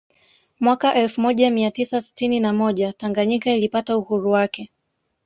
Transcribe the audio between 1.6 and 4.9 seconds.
tisa sitini na moja Tanganyika ilipata uhuru wake